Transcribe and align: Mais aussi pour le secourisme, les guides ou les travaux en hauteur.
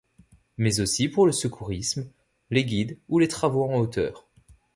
Mais 0.57 0.79
aussi 0.79 1.09
pour 1.09 1.27
le 1.27 1.31
secourisme, 1.31 2.09
les 2.49 2.65
guides 2.65 2.97
ou 3.07 3.19
les 3.19 3.27
travaux 3.27 3.65
en 3.69 3.75
hauteur. 3.77 4.27